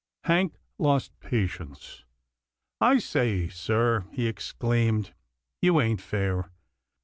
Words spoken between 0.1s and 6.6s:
Hank lost patience." I say, sir," he exclaimed," you ain't fair.